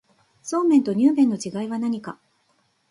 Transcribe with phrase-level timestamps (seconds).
[0.41, 2.17] そうめんとにゅう麵の違いは何か